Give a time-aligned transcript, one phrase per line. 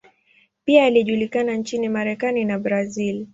[0.65, 3.27] Pia alijulikana nchini Marekani na Brazil.